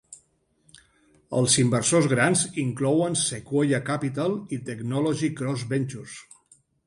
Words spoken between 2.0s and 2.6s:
grans